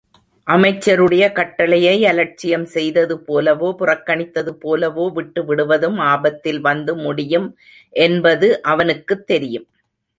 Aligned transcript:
அமைச்சருடைய 0.47 1.31
கட்டளையை 1.31 2.05
அலட்சியம் 2.05 2.65
செய்தது 2.65 3.17
போலவோ, 3.27 3.75
புறக்கணித்தது 3.79 4.51
போலவோ, 4.63 5.05
விட்டுவிடுவதும் 5.15 5.97
ஆபத்தில் 5.97 6.61
வந்து 6.61 6.95
முடியும் 6.95 7.57
என்பது 7.89 8.61
அவனுக்குத் 8.61 9.27
தெரியும். 9.27 9.67